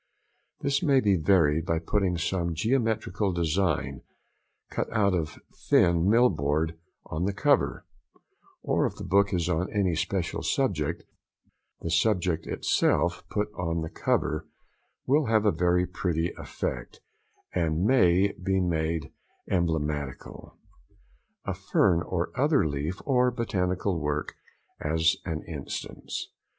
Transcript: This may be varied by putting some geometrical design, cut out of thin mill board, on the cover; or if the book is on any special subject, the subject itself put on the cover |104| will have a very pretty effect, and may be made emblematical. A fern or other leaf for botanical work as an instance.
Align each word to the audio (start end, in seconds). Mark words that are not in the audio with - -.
This 0.61 0.81
may 0.81 0.99
be 0.99 1.15
varied 1.15 1.63
by 1.67 1.77
putting 1.77 2.17
some 2.17 2.55
geometrical 2.55 3.31
design, 3.31 4.01
cut 4.71 4.91
out 4.91 5.13
of 5.13 5.37
thin 5.69 6.09
mill 6.09 6.31
board, 6.31 6.75
on 7.05 7.25
the 7.25 7.33
cover; 7.33 7.85
or 8.63 8.87
if 8.87 8.95
the 8.95 9.03
book 9.03 9.31
is 9.31 9.47
on 9.47 9.71
any 9.71 9.93
special 9.93 10.41
subject, 10.41 11.03
the 11.81 11.91
subject 11.91 12.47
itself 12.47 13.23
put 13.29 13.49
on 13.53 13.81
the 13.81 13.91
cover 13.91 14.47
|104| 15.05 15.05
will 15.05 15.25
have 15.27 15.45
a 15.45 15.51
very 15.51 15.85
pretty 15.85 16.33
effect, 16.35 16.99
and 17.53 17.85
may 17.85 18.31
be 18.31 18.59
made 18.59 19.13
emblematical. 19.51 20.57
A 21.45 21.53
fern 21.53 22.01
or 22.01 22.31
other 22.33 22.67
leaf 22.67 22.95
for 23.05 23.29
botanical 23.29 23.99
work 24.01 24.33
as 24.79 25.17
an 25.25 25.43
instance. 25.43 26.29